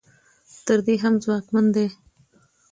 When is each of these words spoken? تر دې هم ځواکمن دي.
تر 0.65 0.79
دې 0.85 0.95
هم 1.03 1.13
ځواکمن 1.23 1.65
دي. 1.75 1.87